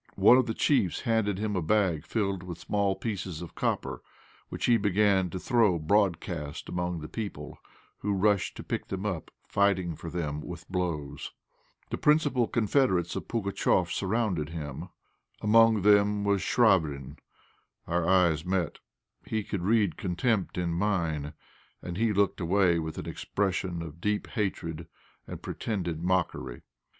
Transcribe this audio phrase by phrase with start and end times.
[0.15, 4.01] One of the chiefs handed him a bag filled with small pieces of copper,
[4.49, 7.59] which he began to throw broadcast among the people,
[7.99, 11.33] who rushed to pick them up, fighting for them with blows.
[11.91, 14.89] The principal confederates of Pugatchéf surrounded him.
[15.39, 17.19] Among them was Chvabrine.
[17.85, 18.79] Our eyes met;
[19.27, 21.33] he could read contempt in mine,
[21.79, 24.87] and he looked away with an expression of deep hatred
[25.27, 26.63] and pretended mockery.